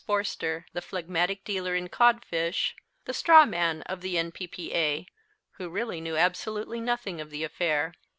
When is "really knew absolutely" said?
5.69-6.79